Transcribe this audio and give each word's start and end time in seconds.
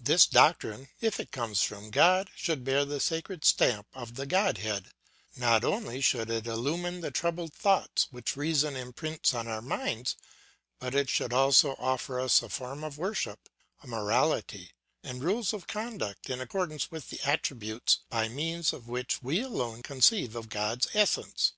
"This 0.00 0.26
doctrine, 0.26 0.88
if 1.00 1.20
it 1.20 1.30
comes 1.30 1.62
from 1.62 1.92
God, 1.92 2.28
should 2.34 2.64
bear 2.64 2.84
the 2.84 2.98
sacred 2.98 3.44
stamp 3.44 3.86
of 3.94 4.16
the 4.16 4.26
godhead; 4.26 4.90
not 5.36 5.62
only 5.62 6.00
should 6.00 6.28
it 6.28 6.48
illumine 6.48 7.02
the 7.02 7.12
troubled 7.12 7.52
thoughts 7.54 8.08
which 8.10 8.34
reason 8.36 8.74
imprints 8.74 9.34
on 9.34 9.46
our 9.46 9.62
minds, 9.62 10.16
but 10.80 10.92
it 10.92 11.08
should 11.08 11.32
also 11.32 11.76
offer 11.78 12.18
us 12.18 12.42
a 12.42 12.48
form 12.48 12.82
of 12.82 12.98
worship, 12.98 13.48
a 13.80 13.86
morality, 13.86 14.72
and 15.04 15.22
rules 15.22 15.52
of 15.52 15.68
conduct 15.68 16.28
in 16.28 16.40
accordance 16.40 16.90
with 16.90 17.08
the 17.10 17.20
attributes 17.22 18.00
by 18.08 18.26
means 18.28 18.72
of 18.72 18.88
which 18.88 19.22
we 19.22 19.40
alone 19.40 19.84
conceive 19.84 20.34
of 20.34 20.48
God's 20.48 20.88
essence. 20.94 21.52